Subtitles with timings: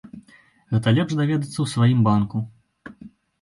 [0.75, 2.37] Гэта лепш даведацца ў сваім банку.